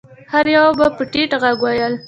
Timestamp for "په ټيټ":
0.97-1.31